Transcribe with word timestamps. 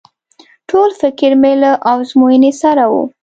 ټول 0.69 0.89
فکر 1.01 1.31
مې 1.41 1.53
له 1.61 1.71
ازموينې 1.93 2.51
سره 2.61 2.83
و. 2.91 2.93